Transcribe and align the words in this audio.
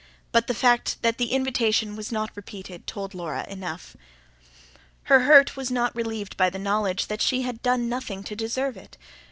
But 0.31 0.47
the 0.47 0.55
fact 0.55 0.99
that 1.03 1.19
the 1.19 1.31
invitation 1.31 1.95
was 1.95 2.11
not 2.11 2.31
repeated 2.33 2.87
told 2.87 3.13
Laura 3.13 3.45
enough. 3.47 3.95
Her 5.03 5.19
hurt 5.19 5.55
was 5.55 5.69
not 5.69 5.95
relieved 5.95 6.35
by 6.37 6.49
the 6.49 6.57
knowledge 6.57 7.05
that 7.05 7.21
she 7.21 7.43
had 7.43 7.61
done 7.61 7.87
nothing 7.87 8.23
to 8.23 8.35
deserve 8.35 8.77
it. 8.77 8.97